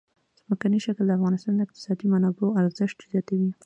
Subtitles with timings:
[0.43, 3.51] ځمکنی شکل د افغانستان د اقتصادي منابعو ارزښت زیاتوي.